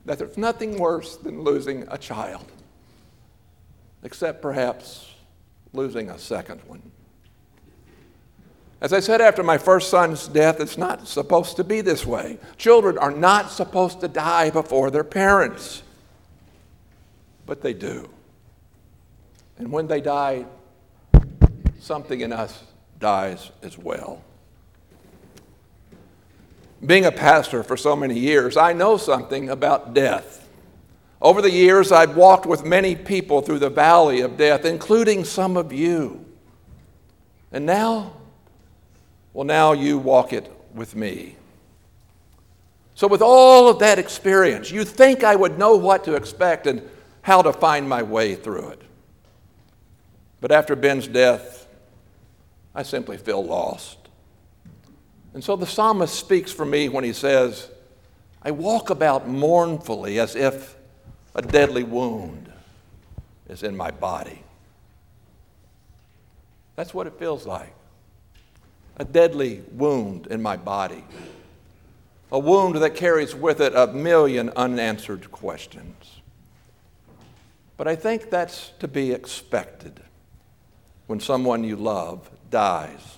That 0.05 0.19
there's 0.19 0.37
nothing 0.37 0.77
worse 0.77 1.15
than 1.15 1.43
losing 1.43 1.85
a 1.89 1.97
child, 1.97 2.45
except 4.03 4.41
perhaps 4.41 5.09
losing 5.71 6.09
a 6.09 6.19
second 6.19 6.61
one. 6.67 6.92
As 8.83 8.91
I 8.91 8.99
said 8.99 9.21
after 9.21 9.43
my 9.43 9.57
first 9.57 9.89
son's 9.89 10.27
death, 10.27 10.59
it's 10.59 10.77
not 10.77 11.07
supposed 11.07 11.55
to 11.55 11.63
be 11.63 11.79
this 11.79 12.05
way. 12.05 12.37
Children 12.57 12.97
are 12.97 13.11
not 13.11 13.49
supposed 13.49 14.01
to 14.01 14.09
die 14.09 14.49
before 14.49 14.91
their 14.91 15.05
parents, 15.05 15.83
but 17.45 17.61
they 17.61 17.73
do. 17.73 18.09
And 19.57 19.71
when 19.71 19.87
they 19.87 20.01
die, 20.01 20.45
something 21.79 22.19
in 22.19 22.33
us 22.33 22.61
dies 22.99 23.51
as 23.61 23.77
well. 23.77 24.21
Being 26.85 27.05
a 27.05 27.11
pastor 27.13 27.63
for 27.63 27.77
so 27.77 27.95
many 27.95 28.19
years, 28.19 28.57
I 28.57 28.73
know 28.73 28.97
something 28.97 29.49
about 29.49 29.93
death. 29.93 30.49
Over 31.21 31.41
the 31.41 31.51
years, 31.51 31.93
I've 31.93 32.17
walked 32.17 32.45
with 32.45 32.65
many 32.65 32.97
people 32.97 33.41
through 33.41 33.59
the 33.59 33.69
valley 33.69 34.19
of 34.19 34.35
death, 34.35 34.65
including 34.65 35.23
some 35.23 35.55
of 35.55 35.71
you. 35.71 36.25
And 37.49 37.65
now, 37.65 38.17
well, 39.33 39.45
now 39.45 39.73
you 39.73 39.97
walk 39.97 40.31
it 40.33 40.51
with 40.73 40.95
me. 40.95 41.35
So, 42.95 43.07
with 43.07 43.21
all 43.21 43.67
of 43.67 43.79
that 43.79 43.97
experience, 43.97 44.69
you 44.69 44.85
think 44.85 45.23
I 45.23 45.35
would 45.35 45.57
know 45.57 45.75
what 45.75 46.03
to 46.03 46.15
expect 46.15 46.67
and 46.67 46.87
how 47.23 47.41
to 47.41 47.51
find 47.51 47.89
my 47.89 48.03
way 48.03 48.35
through 48.35 48.69
it. 48.69 48.81
But 50.39 50.51
after 50.51 50.75
Ben's 50.75 51.07
death, 51.07 51.67
I 52.75 52.83
simply 52.83 53.17
feel 53.17 53.43
lost. 53.43 53.97
And 55.33 55.43
so 55.43 55.55
the 55.55 55.65
psalmist 55.65 56.13
speaks 56.13 56.51
for 56.51 56.65
me 56.65 56.89
when 56.89 57.03
he 57.03 57.13
says, 57.13 57.69
I 58.43 58.51
walk 58.51 58.89
about 58.89 59.27
mournfully 59.27 60.19
as 60.19 60.35
if 60.35 60.75
a 61.33 61.41
deadly 61.41 61.83
wound 61.83 62.51
is 63.49 63.63
in 63.63 63.75
my 63.75 63.89
body. 63.89 64.43
That's 66.75 66.93
what 66.93 67.07
it 67.07 67.17
feels 67.17 67.47
like 67.47 67.73
a 68.97 69.05
deadly 69.05 69.63
wound 69.71 70.27
in 70.27 70.41
my 70.41 70.57
body, 70.57 71.03
a 72.31 72.39
wound 72.39 72.75
that 72.75 72.95
carries 72.95 73.33
with 73.33 73.59
it 73.59 73.73
a 73.75 73.87
million 73.87 74.49
unanswered 74.55 75.31
questions. 75.31 76.21
But 77.77 77.87
I 77.87 77.95
think 77.95 78.29
that's 78.29 78.71
to 78.79 78.87
be 78.87 79.11
expected 79.11 79.99
when 81.07 81.19
someone 81.19 81.63
you 81.63 81.75
love 81.75 82.29
dies. 82.49 83.17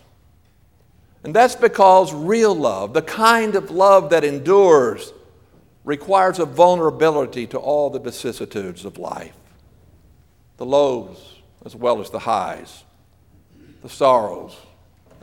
And 1.24 1.36
that's 1.36 1.56
because 1.56 2.14
real 2.14 2.56
love, 2.56 2.94
the 2.94 3.02
kind 3.02 3.56
of 3.56 3.72
love 3.72 4.12
that 4.12 4.24
endures, 4.24 5.12
requires 5.84 6.40
a 6.40 6.46
vulnerability 6.46 7.48
to 7.48 7.58
all 7.58 7.90
the 7.90 8.00
vicissitudes 8.00 8.86
of 8.86 8.98
life 8.98 9.34
the 10.58 10.66
lows 10.66 11.42
as 11.66 11.76
well 11.76 12.00
as 12.00 12.10
the 12.12 12.20
highs, 12.20 12.86
the 13.82 13.90
sorrows 13.90 14.56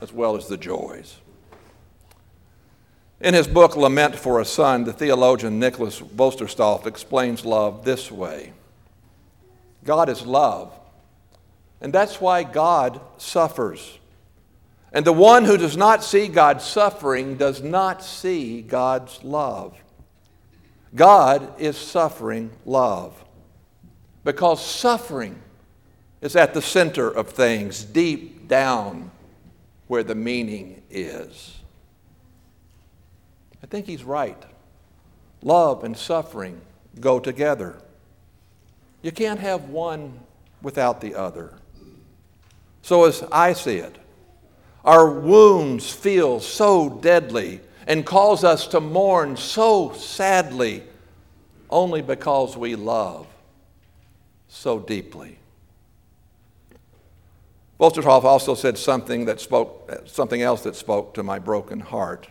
as 0.02 0.12
well 0.12 0.36
as 0.36 0.48
the 0.48 0.56
joys. 0.56 1.18
In 3.20 3.34
his 3.34 3.46
book, 3.46 3.76
Lament 3.76 4.16
for 4.16 4.40
a 4.40 4.44
Son, 4.44 4.82
the 4.82 4.92
theologian 4.92 5.60
Nicholas 5.60 6.00
Wolterstorff 6.00 6.86
explains 6.86 7.44
love 7.44 7.84
this 7.84 8.10
way 8.10 8.52
God 9.84 10.08
is 10.08 10.26
love, 10.26 10.76
and 11.80 11.92
that's 11.92 12.20
why 12.20 12.42
God 12.42 13.00
suffers. 13.16 13.98
And 14.92 15.06
the 15.06 15.12
one 15.12 15.44
who 15.44 15.56
does 15.56 15.76
not 15.76 16.04
see 16.04 16.28
God's 16.28 16.64
suffering 16.64 17.36
does 17.36 17.62
not 17.62 18.04
see 18.04 18.60
God's 18.60 19.22
love. 19.24 19.74
God 20.94 21.58
is 21.58 21.78
suffering 21.78 22.50
love 22.66 23.24
because 24.22 24.62
suffering 24.62 25.40
is 26.20 26.36
at 26.36 26.52
the 26.52 26.60
center 26.60 27.08
of 27.08 27.30
things, 27.30 27.84
deep 27.84 28.48
down 28.48 29.10
where 29.92 30.02
the 30.02 30.14
meaning 30.14 30.82
is. 30.88 31.58
I 33.62 33.66
think 33.66 33.84
he's 33.84 34.04
right. 34.04 34.42
Love 35.42 35.84
and 35.84 35.94
suffering 35.94 36.58
go 36.98 37.20
together. 37.20 37.76
You 39.02 39.12
can't 39.12 39.38
have 39.38 39.68
one 39.68 40.18
without 40.62 41.02
the 41.02 41.14
other. 41.14 41.52
So, 42.80 43.04
as 43.04 43.22
I 43.30 43.52
see 43.52 43.76
it, 43.76 43.98
our 44.82 45.10
wounds 45.10 45.90
feel 45.92 46.40
so 46.40 46.88
deadly 46.88 47.60
and 47.86 48.06
cause 48.06 48.44
us 48.44 48.66
to 48.68 48.80
mourn 48.80 49.36
so 49.36 49.92
sadly 49.92 50.84
only 51.68 52.00
because 52.00 52.56
we 52.56 52.76
love 52.76 53.26
so 54.48 54.78
deeply. 54.78 55.38
Wolterstorff 57.82 58.22
also 58.22 58.54
said 58.54 58.78
something 58.78 59.24
that 59.24 59.40
spoke 59.40 59.90
something 60.06 60.40
else 60.40 60.62
that 60.62 60.76
spoke 60.76 61.14
to 61.14 61.24
my 61.24 61.40
broken 61.40 61.80
heart. 61.80 62.28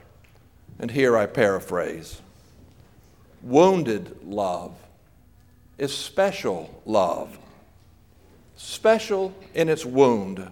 And 0.79 0.89
here 0.89 1.17
I 1.17 1.25
paraphrase. 1.25 2.22
Wounded 3.43 4.24
love 4.24 4.74
is 5.77 5.96
special 5.96 6.81
love. 6.86 7.38
Special 8.55 9.34
in 9.53 9.67
its 9.67 9.86
wound 9.86 10.50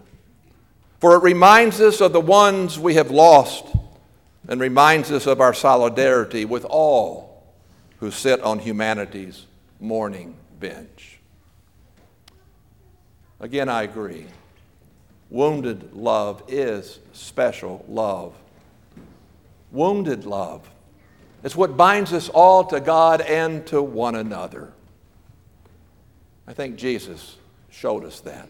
for 1.00 1.16
it 1.16 1.24
reminds 1.24 1.80
us 1.80 2.02
of 2.02 2.12
the 2.12 2.20
ones 2.20 2.78
we 2.78 2.96
have 2.96 3.10
lost 3.10 3.66
and 4.50 4.60
reminds 4.60 5.12
us 5.12 5.28
of 5.28 5.40
our 5.40 5.54
solidarity 5.54 6.44
with 6.44 6.66
all 6.66 7.46
who 8.00 8.12
sit 8.12 8.42
on 8.42 8.60
humanity's 8.60 9.46
mourning 9.80 10.36
bench. 10.60 11.20
Again, 13.40 13.70
I 13.70 13.84
agree. 13.84 14.26
Wounded 15.30 15.94
love 15.94 16.44
is 16.48 17.00
special 17.14 17.86
love. 17.88 18.34
Wounded 19.72 20.26
love 20.26 20.70
is 21.44 21.56
what 21.56 21.78
binds 21.78 22.12
us 22.14 22.30
all 22.30 22.64
to 22.66 22.80
God 22.80 23.22
and 23.22 23.66
to 23.68 23.82
one 23.82 24.16
another. 24.16 24.74
I 26.48 26.54
think 26.54 26.78
Jesus 26.78 27.38
showed 27.70 28.04
us 28.04 28.22
that. 28.22 28.50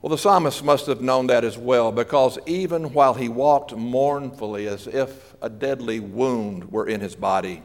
Well, 0.00 0.10
the 0.10 0.18
psalmist 0.18 0.64
must 0.64 0.86
have 0.86 1.00
known 1.00 1.26
that 1.26 1.44
as 1.44 1.58
well, 1.58 1.90
because 1.90 2.38
even 2.46 2.92
while 2.92 3.14
he 3.14 3.28
walked 3.28 3.74
mournfully 3.74 4.68
as 4.68 4.86
if 4.86 5.34
a 5.42 5.50
deadly 5.50 5.98
wound 5.98 6.70
were 6.70 6.86
in 6.86 7.00
his 7.00 7.16
body, 7.16 7.62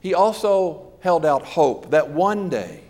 he 0.00 0.14
also 0.14 0.90
held 1.00 1.26
out 1.26 1.44
hope 1.44 1.90
that 1.90 2.10
one 2.10 2.48
day, 2.48 2.80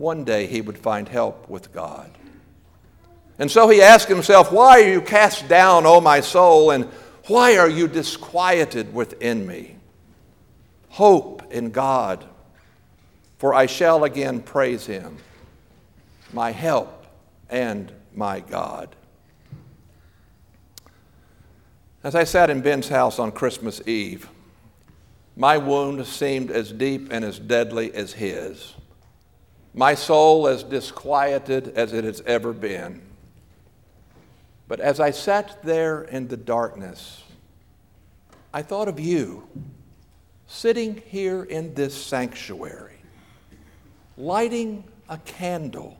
one 0.00 0.24
day 0.24 0.46
he 0.46 0.62
would 0.62 0.78
find 0.78 1.06
help 1.08 1.48
with 1.48 1.72
God. 1.74 2.10
And 3.38 3.50
so 3.50 3.68
he 3.68 3.82
asked 3.82 4.08
himself, 4.08 4.50
Why 4.50 4.80
are 4.80 4.88
you 4.88 5.02
cast 5.02 5.46
down, 5.46 5.84
O 5.84 6.00
my 6.00 6.20
soul, 6.20 6.70
and 6.70 6.86
why 7.26 7.58
are 7.58 7.68
you 7.68 7.86
disquieted 7.86 8.94
within 8.94 9.46
me? 9.46 9.76
Hope 10.88 11.52
in 11.52 11.70
God, 11.70 12.24
for 13.38 13.54
I 13.54 13.66
shall 13.66 14.04
again 14.04 14.40
praise 14.40 14.86
him, 14.86 15.18
my 16.32 16.50
help 16.50 17.06
and 17.50 17.92
my 18.14 18.40
God. 18.40 18.96
As 22.02 22.14
I 22.14 22.24
sat 22.24 22.48
in 22.48 22.62
Ben's 22.62 22.88
house 22.88 23.18
on 23.18 23.32
Christmas 23.32 23.86
Eve, 23.86 24.30
my 25.36 25.58
wound 25.58 26.06
seemed 26.06 26.50
as 26.50 26.72
deep 26.72 27.12
and 27.12 27.22
as 27.22 27.38
deadly 27.38 27.92
as 27.94 28.14
his, 28.14 28.74
my 29.74 29.94
soul 29.94 30.48
as 30.48 30.62
disquieted 30.62 31.68
as 31.76 31.92
it 31.92 32.04
has 32.04 32.20
ever 32.22 32.52
been. 32.52 33.02
But 34.68 34.80
as 34.80 35.00
I 35.00 35.10
sat 35.10 35.62
there 35.62 36.02
in 36.02 36.28
the 36.28 36.36
darkness, 36.36 37.22
I 38.52 38.62
thought 38.62 38.88
of 38.88 38.98
you 38.98 39.46
sitting 40.46 41.02
here 41.06 41.44
in 41.44 41.74
this 41.74 41.94
sanctuary, 41.94 42.98
lighting 44.16 44.84
a 45.08 45.18
candle 45.18 45.96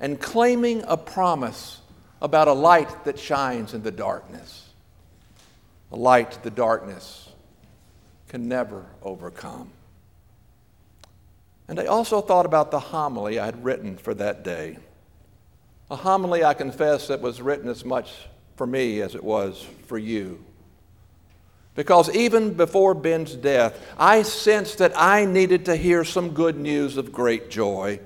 and 0.00 0.20
claiming 0.20 0.82
a 0.86 0.96
promise 0.96 1.80
about 2.22 2.48
a 2.48 2.52
light 2.52 3.04
that 3.04 3.18
shines 3.18 3.74
in 3.74 3.82
the 3.82 3.90
darkness, 3.90 4.70
a 5.90 5.96
light 5.96 6.42
the 6.42 6.50
darkness 6.50 7.28
can 8.28 8.48
never 8.48 8.86
overcome. 9.02 9.70
And 11.72 11.80
I 11.80 11.86
also 11.86 12.20
thought 12.20 12.44
about 12.44 12.70
the 12.70 12.78
homily 12.78 13.38
I 13.38 13.46
had 13.46 13.64
written 13.64 13.96
for 13.96 14.12
that 14.12 14.44
day. 14.44 14.76
A 15.90 15.96
homily, 15.96 16.44
I 16.44 16.52
confess, 16.52 17.08
that 17.08 17.22
was 17.22 17.40
written 17.40 17.66
as 17.66 17.82
much 17.82 18.12
for 18.56 18.66
me 18.66 19.00
as 19.00 19.14
it 19.14 19.24
was 19.24 19.66
for 19.86 19.96
you. 19.96 20.44
Because 21.74 22.14
even 22.14 22.52
before 22.52 22.92
Ben's 22.92 23.34
death, 23.34 23.80
I 23.96 24.20
sensed 24.20 24.76
that 24.80 24.92
I 24.94 25.24
needed 25.24 25.64
to 25.64 25.74
hear 25.74 26.04
some 26.04 26.34
good 26.34 26.58
news 26.58 26.98
of 26.98 27.10
great 27.10 27.48
joy. 27.48 28.00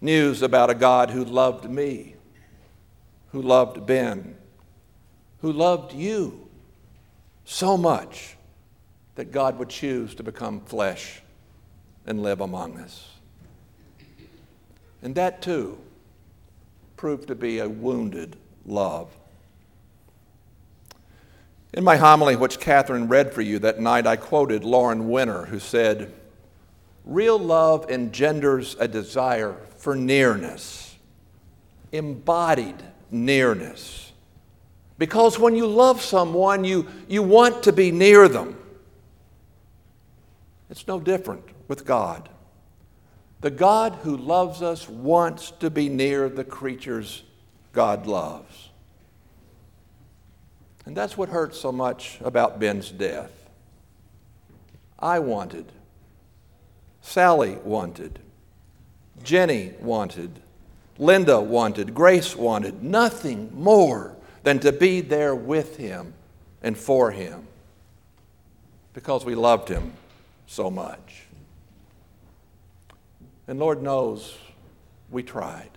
News 0.00 0.40
about 0.40 0.70
a 0.70 0.74
God 0.76 1.10
who 1.10 1.24
loved 1.24 1.68
me, 1.68 2.14
who 3.32 3.42
loved 3.42 3.86
Ben, 3.86 4.36
who 5.40 5.50
loved 5.50 5.94
you 5.94 6.48
so 7.44 7.76
much 7.76 8.36
that 9.16 9.32
God 9.32 9.58
would 9.58 9.68
choose 9.68 10.14
to 10.14 10.22
become 10.22 10.60
flesh 10.60 11.22
and 12.08 12.22
live 12.22 12.40
among 12.40 12.78
us. 12.78 13.06
And 15.02 15.14
that 15.14 15.42
too 15.42 15.78
proved 16.96 17.28
to 17.28 17.34
be 17.34 17.58
a 17.58 17.68
wounded 17.68 18.34
love. 18.64 19.14
In 21.74 21.84
my 21.84 21.96
homily, 21.96 22.34
which 22.34 22.58
Catherine 22.58 23.08
read 23.08 23.34
for 23.34 23.42
you 23.42 23.58
that 23.58 23.78
night, 23.78 24.06
I 24.06 24.16
quoted 24.16 24.64
Lauren 24.64 25.10
Winner, 25.10 25.44
who 25.44 25.58
said, 25.58 26.12
Real 27.04 27.38
love 27.38 27.90
engenders 27.90 28.74
a 28.80 28.88
desire 28.88 29.54
for 29.76 29.94
nearness, 29.94 30.96
embodied 31.92 32.82
nearness. 33.10 34.12
Because 34.96 35.38
when 35.38 35.54
you 35.54 35.66
love 35.66 36.00
someone, 36.00 36.64
you, 36.64 36.88
you 37.06 37.22
want 37.22 37.64
to 37.64 37.72
be 37.72 37.92
near 37.92 38.28
them. 38.28 38.56
It's 40.70 40.86
no 40.86 40.98
different 40.98 41.44
with 41.68 41.84
God. 41.84 42.28
The 43.40 43.50
God 43.50 43.94
who 44.02 44.16
loves 44.16 44.62
us 44.62 44.88
wants 44.88 45.52
to 45.60 45.70
be 45.70 45.88
near 45.88 46.28
the 46.28 46.44
creatures 46.44 47.22
God 47.72 48.06
loves. 48.06 48.70
And 50.84 50.96
that's 50.96 51.16
what 51.16 51.28
hurts 51.28 51.60
so 51.60 51.70
much 51.70 52.18
about 52.22 52.58
Ben's 52.58 52.90
death. 52.90 53.30
I 54.98 55.20
wanted, 55.20 55.70
Sally 57.02 57.56
wanted, 57.62 58.18
Jenny 59.22 59.74
wanted, 59.80 60.40
Linda 60.98 61.40
wanted, 61.40 61.94
Grace 61.94 62.34
wanted 62.34 62.82
nothing 62.82 63.50
more 63.54 64.16
than 64.42 64.58
to 64.60 64.72
be 64.72 65.00
there 65.00 65.34
with 65.36 65.76
him 65.76 66.14
and 66.62 66.76
for 66.76 67.12
him 67.12 67.46
because 68.94 69.24
we 69.24 69.36
loved 69.36 69.68
him 69.68 69.92
so 70.46 70.70
much. 70.70 71.27
And 73.48 73.58
Lord 73.58 73.82
knows 73.82 74.36
we 75.10 75.22
tried. 75.22 75.70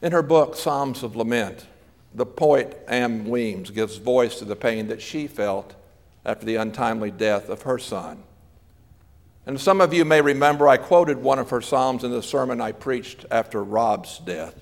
In 0.00 0.12
her 0.12 0.22
book, 0.22 0.56
Psalms 0.56 1.02
of 1.02 1.16
Lament, 1.16 1.66
the 2.14 2.24
poet 2.26 2.82
Ann 2.88 3.26
Weems 3.26 3.70
gives 3.70 3.98
voice 3.98 4.38
to 4.38 4.46
the 4.46 4.56
pain 4.56 4.88
that 4.88 5.02
she 5.02 5.26
felt 5.26 5.74
after 6.24 6.46
the 6.46 6.56
untimely 6.56 7.10
death 7.10 7.50
of 7.50 7.62
her 7.62 7.78
son. 7.78 8.22
And 9.46 9.60
some 9.60 9.82
of 9.82 9.92
you 9.92 10.06
may 10.06 10.22
remember 10.22 10.66
I 10.66 10.78
quoted 10.78 11.18
one 11.18 11.38
of 11.38 11.50
her 11.50 11.60
Psalms 11.60 12.04
in 12.04 12.10
the 12.10 12.22
sermon 12.22 12.62
I 12.62 12.72
preached 12.72 13.26
after 13.30 13.62
Rob's 13.62 14.18
death. 14.20 14.54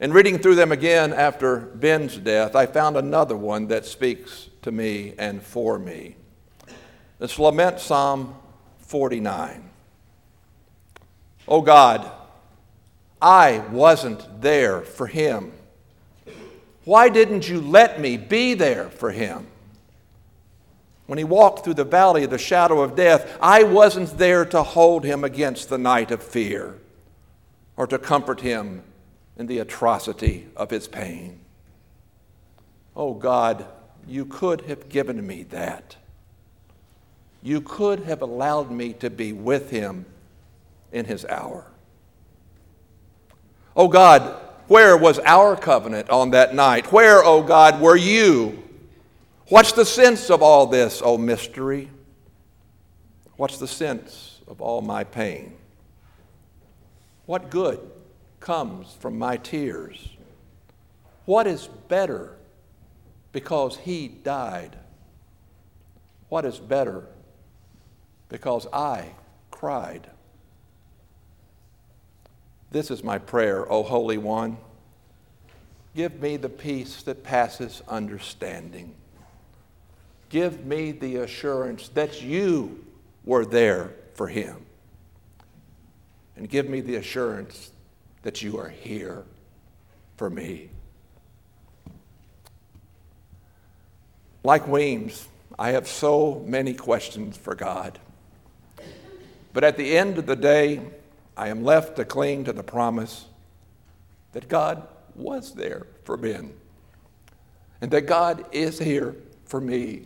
In 0.00 0.14
reading 0.14 0.38
through 0.38 0.54
them 0.54 0.72
again 0.72 1.12
after 1.12 1.58
Ben's 1.58 2.16
death, 2.16 2.56
I 2.56 2.64
found 2.64 2.96
another 2.96 3.36
one 3.36 3.66
that 3.66 3.84
speaks 3.84 4.48
to 4.62 4.72
me 4.72 5.12
and 5.18 5.42
for 5.42 5.78
me. 5.78 6.16
It's 7.20 7.38
Lament 7.38 7.80
Psalm 7.80 8.34
49. 8.90 9.70
Oh 11.46 11.62
God, 11.62 12.10
I 13.22 13.60
wasn't 13.70 14.42
there 14.42 14.80
for 14.80 15.06
him. 15.06 15.52
Why 16.84 17.08
didn't 17.08 17.48
you 17.48 17.60
let 17.60 18.00
me 18.00 18.16
be 18.16 18.54
there 18.54 18.90
for 18.90 19.12
him? 19.12 19.46
When 21.06 21.18
he 21.18 21.24
walked 21.24 21.62
through 21.62 21.74
the 21.74 21.84
valley 21.84 22.24
of 22.24 22.30
the 22.30 22.38
shadow 22.38 22.80
of 22.80 22.96
death, 22.96 23.38
I 23.40 23.62
wasn't 23.62 24.18
there 24.18 24.44
to 24.46 24.64
hold 24.64 25.04
him 25.04 25.22
against 25.22 25.68
the 25.68 25.78
night 25.78 26.10
of 26.10 26.20
fear 26.20 26.76
or 27.76 27.86
to 27.86 27.96
comfort 27.96 28.40
him 28.40 28.82
in 29.36 29.46
the 29.46 29.60
atrocity 29.60 30.48
of 30.56 30.70
his 30.70 30.88
pain. 30.88 31.38
Oh 32.96 33.14
God, 33.14 33.66
you 34.08 34.24
could 34.24 34.62
have 34.62 34.88
given 34.88 35.24
me 35.24 35.44
that 35.44 35.94
you 37.42 37.60
could 37.60 38.00
have 38.00 38.22
allowed 38.22 38.70
me 38.70 38.92
to 38.94 39.10
be 39.10 39.32
with 39.32 39.70
him 39.70 40.04
in 40.92 41.04
his 41.04 41.24
hour. 41.24 41.66
Oh 43.74 43.88
God, 43.88 44.38
where 44.68 44.96
was 44.96 45.18
our 45.20 45.56
covenant 45.56 46.10
on 46.10 46.30
that 46.30 46.54
night? 46.54 46.92
Where, 46.92 47.24
oh 47.24 47.42
God, 47.42 47.80
were 47.80 47.96
you? 47.96 48.62
What's 49.48 49.72
the 49.72 49.84
sense 49.84 50.30
of 50.30 50.42
all 50.42 50.66
this, 50.66 51.00
oh 51.04 51.16
mystery? 51.16 51.90
What's 53.36 53.58
the 53.58 53.68
sense 53.68 54.40
of 54.46 54.60
all 54.60 54.82
my 54.82 55.02
pain? 55.02 55.54
What 57.26 57.50
good 57.50 57.80
comes 58.38 58.96
from 59.00 59.18
my 59.18 59.36
tears? 59.38 60.10
What 61.24 61.46
is 61.46 61.68
better 61.88 62.36
because 63.32 63.78
he 63.78 64.08
died? 64.08 64.76
What 66.28 66.44
is 66.44 66.58
better 66.58 67.06
because 68.30 68.66
I 68.72 69.10
cried. 69.50 70.08
This 72.70 72.90
is 72.90 73.04
my 73.04 73.18
prayer, 73.18 73.70
O 73.70 73.82
Holy 73.82 74.16
One. 74.16 74.56
Give 75.94 76.20
me 76.20 76.36
the 76.36 76.48
peace 76.48 77.02
that 77.02 77.24
passes 77.24 77.82
understanding. 77.88 78.94
Give 80.28 80.64
me 80.64 80.92
the 80.92 81.16
assurance 81.16 81.88
that 81.88 82.22
you 82.22 82.84
were 83.24 83.44
there 83.44 83.90
for 84.14 84.28
him. 84.28 84.64
And 86.36 86.48
give 86.48 86.68
me 86.68 86.80
the 86.80 86.94
assurance 86.94 87.72
that 88.22 88.40
you 88.40 88.56
are 88.58 88.68
here 88.68 89.24
for 90.16 90.30
me. 90.30 90.70
Like 94.44 94.68
Weems, 94.68 95.26
I 95.58 95.72
have 95.72 95.88
so 95.88 96.42
many 96.46 96.72
questions 96.72 97.36
for 97.36 97.54
God. 97.54 97.98
But 99.52 99.64
at 99.64 99.76
the 99.76 99.96
end 99.96 100.18
of 100.18 100.26
the 100.26 100.36
day, 100.36 100.80
I 101.36 101.48
am 101.48 101.64
left 101.64 101.96
to 101.96 102.04
cling 102.04 102.44
to 102.44 102.52
the 102.52 102.62
promise 102.62 103.26
that 104.32 104.48
God 104.48 104.86
was 105.14 105.54
there 105.54 105.86
for 106.04 106.16
Ben 106.16 106.52
and 107.80 107.90
that 107.90 108.02
God 108.02 108.44
is 108.52 108.78
here 108.78 109.16
for 109.44 109.60
me, 109.60 110.02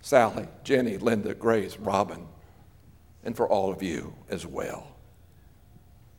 Sally, 0.00 0.46
Jenny, 0.62 0.98
Linda, 0.98 1.34
Grace, 1.34 1.78
Robin, 1.78 2.26
and 3.24 3.36
for 3.36 3.48
all 3.48 3.72
of 3.72 3.82
you 3.82 4.14
as 4.28 4.46
well. 4.46 4.88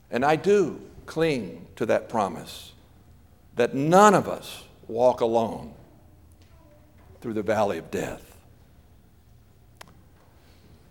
And 0.10 0.26
I 0.26 0.36
do 0.36 0.82
cling 1.06 1.67
to 1.76 1.86
that 1.86 2.10
promise 2.10 2.74
that 3.56 3.74
none 3.74 4.13
of 4.13 4.28
us 4.28 4.63
walk 4.88 5.21
alone 5.21 5.74
through 7.21 7.34
the 7.34 7.43
valley 7.43 7.78
of 7.78 7.91
death. 7.91 8.35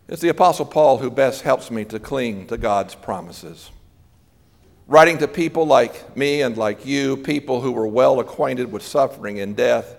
It's 0.07 0.21
the 0.21 0.29
Apostle 0.29 0.67
Paul 0.67 0.99
who 0.99 1.11
best 1.11 1.43
helps 1.43 1.71
me 1.71 1.85
to 1.87 1.99
cling 1.99 2.47
to 2.49 2.59
God's 2.59 2.95
promises. 2.95 3.71
Writing 4.87 5.17
to 5.19 5.29
people 5.29 5.67
like 5.67 6.15
me 6.15 6.43
and 6.43 6.59
like 6.59 6.85
you, 6.85 7.17
people 7.17 7.63
who 7.63 7.73
were 7.73 7.87
well 7.87 8.21
acquainted 8.21 8.71
with 8.71 8.83
suffering 8.83 9.41
and 9.41 9.57
death, 9.57 9.97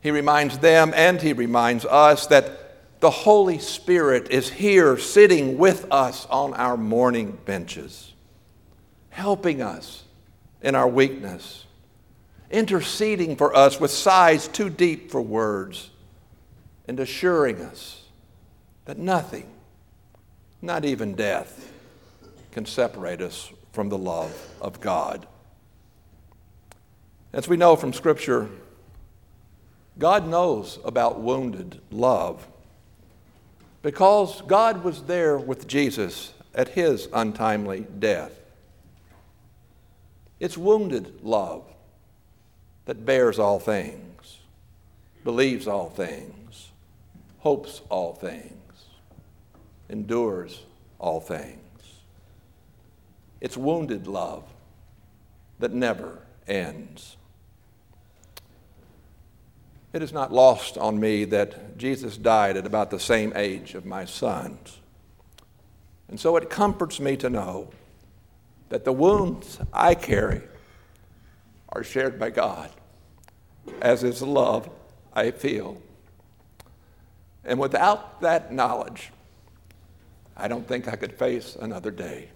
he 0.00 0.10
reminds 0.10 0.58
them 0.58 0.92
and 0.96 1.22
he 1.22 1.32
reminds 1.32 1.84
us 1.84 2.26
that 2.26 2.98
the 2.98 3.10
Holy 3.10 3.60
Spirit 3.60 4.30
is 4.30 4.50
here 4.50 4.98
sitting 4.98 5.58
with 5.58 5.86
us 5.92 6.26
on 6.26 6.52
our 6.54 6.76
mourning 6.76 7.38
benches, 7.44 8.12
helping 9.10 9.62
us 9.62 10.02
in 10.60 10.74
our 10.74 10.88
weakness, 10.88 11.66
interceding 12.50 13.36
for 13.36 13.54
us 13.54 13.78
with 13.78 13.92
sighs 13.92 14.48
too 14.48 14.68
deep 14.68 15.10
for 15.10 15.22
words, 15.22 15.90
and 16.88 16.98
assuring 16.98 17.60
us 17.60 17.99
that 18.90 18.98
nothing, 18.98 19.46
not 20.60 20.84
even 20.84 21.14
death, 21.14 21.72
can 22.50 22.66
separate 22.66 23.20
us 23.20 23.52
from 23.70 23.88
the 23.88 23.96
love 23.96 24.36
of 24.60 24.80
God. 24.80 25.28
As 27.32 27.46
we 27.46 27.56
know 27.56 27.76
from 27.76 27.92
Scripture, 27.92 28.48
God 29.96 30.26
knows 30.26 30.80
about 30.84 31.20
wounded 31.20 31.80
love 31.92 32.48
because 33.80 34.42
God 34.48 34.82
was 34.82 35.04
there 35.04 35.38
with 35.38 35.68
Jesus 35.68 36.34
at 36.52 36.70
his 36.70 37.06
untimely 37.12 37.86
death. 38.00 38.32
It's 40.40 40.58
wounded 40.58 41.22
love 41.22 41.62
that 42.86 43.06
bears 43.06 43.38
all 43.38 43.60
things, 43.60 44.38
believes 45.22 45.68
all 45.68 45.90
things, 45.90 46.70
hopes 47.38 47.82
all 47.88 48.14
things, 48.14 48.59
endures 49.90 50.62
all 50.98 51.20
things. 51.20 51.58
It's 53.40 53.56
wounded 53.56 54.06
love 54.06 54.44
that 55.58 55.72
never 55.72 56.18
ends. 56.46 57.16
It 59.92 60.02
is 60.02 60.12
not 60.12 60.32
lost 60.32 60.78
on 60.78 61.00
me 61.00 61.24
that 61.26 61.76
Jesus 61.76 62.16
died 62.16 62.56
at 62.56 62.66
about 62.66 62.90
the 62.90 63.00
same 63.00 63.32
age 63.34 63.74
of 63.74 63.84
my 63.84 64.04
sons. 64.04 64.78
And 66.08 66.18
so 66.18 66.36
it 66.36 66.48
comforts 66.48 67.00
me 67.00 67.16
to 67.16 67.30
know 67.30 67.70
that 68.68 68.84
the 68.84 68.92
wounds 68.92 69.58
I 69.72 69.94
carry 69.94 70.42
are 71.70 71.82
shared 71.82 72.18
by 72.18 72.30
God, 72.30 72.70
as 73.80 74.04
is 74.04 74.20
the 74.20 74.26
love 74.26 74.70
I 75.12 75.30
feel. 75.30 75.80
And 77.44 77.58
without 77.58 78.20
that 78.20 78.52
knowledge, 78.52 79.10
I 80.40 80.48
don't 80.48 80.66
think 80.66 80.88
I 80.88 80.96
could 80.96 81.12
face 81.12 81.56
another 81.60 81.90
day. 81.90 82.28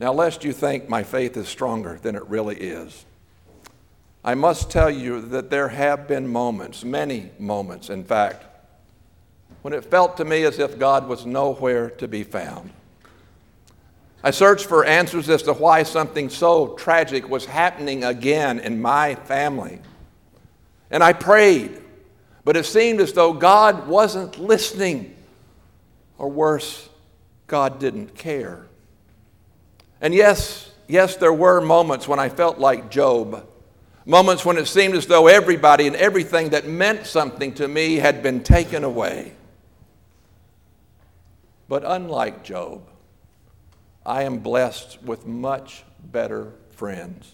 Now, 0.00 0.12
lest 0.12 0.44
you 0.44 0.52
think 0.52 0.88
my 0.88 1.02
faith 1.02 1.36
is 1.36 1.48
stronger 1.48 1.98
than 2.02 2.16
it 2.16 2.26
really 2.26 2.56
is, 2.56 3.04
I 4.24 4.34
must 4.34 4.70
tell 4.70 4.90
you 4.90 5.20
that 5.20 5.50
there 5.50 5.68
have 5.68 6.08
been 6.08 6.26
moments, 6.26 6.82
many 6.84 7.30
moments, 7.38 7.90
in 7.90 8.04
fact, 8.04 8.44
when 9.62 9.72
it 9.72 9.84
felt 9.84 10.16
to 10.16 10.24
me 10.24 10.44
as 10.44 10.58
if 10.58 10.78
God 10.78 11.06
was 11.06 11.24
nowhere 11.24 11.90
to 11.90 12.08
be 12.08 12.24
found. 12.24 12.70
I 14.22 14.30
searched 14.30 14.66
for 14.66 14.84
answers 14.84 15.28
as 15.28 15.42
to 15.42 15.52
why 15.52 15.82
something 15.82 16.30
so 16.30 16.68
tragic 16.74 17.28
was 17.28 17.44
happening 17.44 18.04
again 18.04 18.58
in 18.58 18.80
my 18.80 19.14
family. 19.14 19.80
And 20.90 21.04
I 21.04 21.12
prayed, 21.12 21.82
but 22.44 22.56
it 22.56 22.64
seemed 22.64 23.00
as 23.00 23.12
though 23.12 23.34
God 23.34 23.86
wasn't 23.86 24.38
listening, 24.38 25.13
or 26.18 26.28
worse, 26.28 26.88
God 27.46 27.78
didn't 27.78 28.14
care. 28.14 28.66
And 30.00 30.14
yes, 30.14 30.70
yes, 30.88 31.16
there 31.16 31.32
were 31.32 31.60
moments 31.60 32.06
when 32.06 32.18
I 32.18 32.28
felt 32.28 32.58
like 32.58 32.90
Job. 32.90 33.46
Moments 34.06 34.44
when 34.44 34.58
it 34.58 34.66
seemed 34.66 34.94
as 34.94 35.06
though 35.06 35.28
everybody 35.28 35.86
and 35.86 35.96
everything 35.96 36.50
that 36.50 36.66
meant 36.66 37.06
something 37.06 37.54
to 37.54 37.66
me 37.66 37.96
had 37.96 38.22
been 38.22 38.42
taken 38.42 38.84
away. 38.84 39.32
But 41.68 41.84
unlike 41.86 42.44
Job, 42.44 42.82
I 44.04 44.24
am 44.24 44.38
blessed 44.38 45.02
with 45.02 45.26
much 45.26 45.84
better 46.12 46.52
friends. 46.72 47.32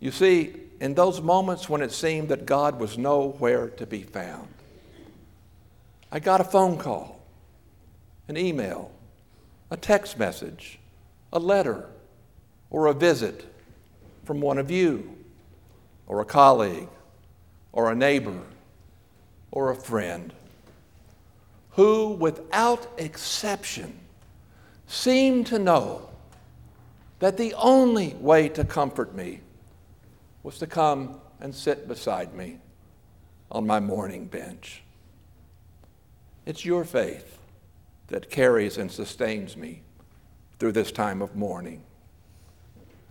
You 0.00 0.10
see, 0.10 0.54
in 0.80 0.94
those 0.94 1.20
moments 1.20 1.68
when 1.68 1.82
it 1.82 1.92
seemed 1.92 2.28
that 2.28 2.46
God 2.46 2.78
was 2.78 2.98
nowhere 2.98 3.68
to 3.68 3.86
be 3.86 4.02
found, 4.02 4.48
I 6.12 6.18
got 6.18 6.40
a 6.40 6.44
phone 6.44 6.76
call, 6.76 7.20
an 8.26 8.36
email, 8.36 8.90
a 9.70 9.76
text 9.76 10.18
message, 10.18 10.80
a 11.32 11.38
letter, 11.38 11.86
or 12.70 12.86
a 12.86 12.92
visit 12.92 13.44
from 14.24 14.40
one 14.40 14.58
of 14.58 14.70
you, 14.70 15.16
or 16.08 16.20
a 16.20 16.24
colleague, 16.24 16.88
or 17.72 17.90
a 17.90 17.94
neighbor, 17.94 18.40
or 19.52 19.70
a 19.70 19.76
friend, 19.76 20.32
who, 21.70 22.08
without 22.08 22.88
exception, 22.98 23.96
seemed 24.88 25.46
to 25.46 25.58
know 25.58 26.08
that 27.20 27.36
the 27.36 27.54
only 27.54 28.14
way 28.14 28.48
to 28.48 28.64
comfort 28.64 29.14
me 29.14 29.40
was 30.42 30.58
to 30.58 30.66
come 30.66 31.20
and 31.40 31.54
sit 31.54 31.86
beside 31.86 32.34
me 32.34 32.58
on 33.52 33.64
my 33.64 33.78
mourning 33.78 34.24
bench. 34.24 34.82
It's 36.46 36.64
your 36.64 36.84
faith 36.84 37.38
that 38.08 38.30
carries 38.30 38.78
and 38.78 38.90
sustains 38.90 39.56
me 39.56 39.82
through 40.58 40.72
this 40.72 40.92
time 40.92 41.22
of 41.22 41.36
mourning. 41.36 41.82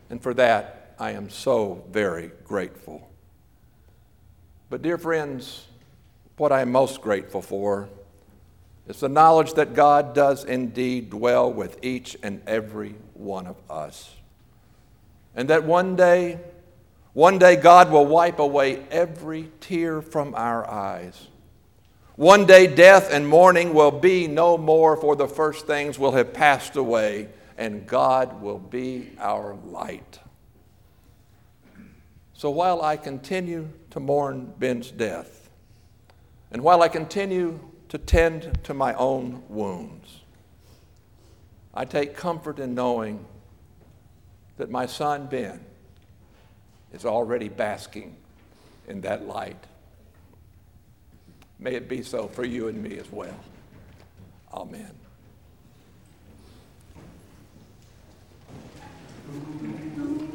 And 0.09 0.21
for 0.21 0.33
that, 0.35 0.95
I 0.99 1.11
am 1.11 1.29
so 1.29 1.83
very 1.91 2.31
grateful. 2.43 3.09
But, 4.69 4.81
dear 4.81 4.97
friends, 4.97 5.67
what 6.37 6.51
I 6.51 6.61
am 6.61 6.71
most 6.71 7.01
grateful 7.01 7.41
for 7.41 7.89
is 8.87 8.99
the 8.99 9.09
knowledge 9.09 9.53
that 9.53 9.73
God 9.73 10.13
does 10.13 10.43
indeed 10.43 11.09
dwell 11.09 11.51
with 11.51 11.83
each 11.83 12.17
and 12.23 12.41
every 12.47 12.95
one 13.13 13.47
of 13.47 13.55
us. 13.69 14.15
And 15.35 15.49
that 15.49 15.63
one 15.63 15.95
day, 15.95 16.39
one 17.13 17.37
day 17.37 17.55
God 17.55 17.91
will 17.91 18.05
wipe 18.05 18.39
away 18.39 18.83
every 18.89 19.51
tear 19.61 20.01
from 20.01 20.33
our 20.35 20.69
eyes. 20.69 21.27
One 22.19 22.45
day 22.45 22.67
death 22.67 23.13
and 23.13 23.25
mourning 23.25 23.73
will 23.73 23.91
be 23.91 24.27
no 24.27 24.58
more, 24.58 24.97
for 24.97 25.15
the 25.15 25.25
first 25.25 25.65
things 25.65 25.97
will 25.97 26.12
have 26.12 26.34
passed 26.34 26.75
away 26.75 27.29
and 27.58 27.88
God 27.88 28.41
will 28.41 28.60
be 28.60 29.12
our 29.19 29.55
light. 29.63 30.19
So 32.34 32.49
while 32.49 32.82
I 32.82 32.97
continue 32.97 33.69
to 33.91 34.01
mourn 34.01 34.53
Ben's 34.60 34.91
death, 34.91 35.49
and 36.51 36.62
while 36.62 36.82
I 36.82 36.89
continue 36.89 37.58
to 37.88 37.97
tend 37.97 38.65
to 38.65 38.73
my 38.73 38.93
own 38.95 39.41
wounds, 39.47 40.19
I 41.73 41.86
take 41.86 42.17
comfort 42.17 42.60
in 42.60 42.75
knowing 42.75 43.25
that 44.58 44.69
my 44.69 44.88
son 44.88 45.27
Ben 45.27 45.62
is 46.91 47.05
already 47.05 47.47
basking 47.47 48.17
in 48.89 48.99
that 48.99 49.25
light. 49.25 49.68
May 51.60 51.76
it 51.76 51.89
be 51.89 52.02
so 52.02 52.28
for 52.28 52.45
you 52.45 52.69
and 52.69 52.82
me 52.82 52.98
as 52.98 53.12
well. 53.12 53.38
Amen. 54.54 54.91
Who 59.32 60.28